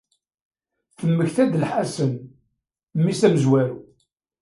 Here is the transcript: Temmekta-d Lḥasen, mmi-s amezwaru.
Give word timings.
Temmekta-d 0.97 1.53
Lḥasen, 1.63 2.11
mmi-s 2.97 3.21
amezwaru. 3.27 3.77